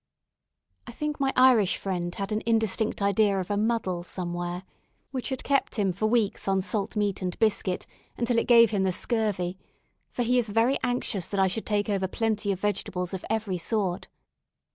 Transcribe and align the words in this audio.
I 0.87 0.91
think 0.93 1.19
my 1.19 1.31
Irish 1.35 1.77
friend 1.77 2.15
had 2.15 2.31
an 2.31 2.41
indistinct 2.47 3.03
idea 3.03 3.39
of 3.39 3.51
a 3.51 3.55
"muddle" 3.55 4.01
somewhere, 4.01 4.63
which 5.11 5.29
had 5.29 5.43
kept 5.43 5.75
him 5.75 5.93
for 5.93 6.07
weeks 6.07 6.47
on 6.47 6.61
salt 6.61 6.95
meat 6.95 7.21
and 7.21 7.37
biscuit, 7.37 7.85
until 8.17 8.39
it 8.39 8.47
gave 8.47 8.71
him 8.71 8.81
the 8.81 8.91
"scurvy," 8.91 9.59
for 10.09 10.23
he 10.23 10.39
is 10.39 10.49
very 10.49 10.79
anxious 10.83 11.27
that 11.27 11.39
I 11.39 11.45
should 11.45 11.67
take 11.67 11.87
over 11.87 12.07
plenty 12.07 12.51
of 12.51 12.59
vegetables, 12.59 13.13
of 13.13 13.23
every 13.29 13.59
sort. 13.59 14.07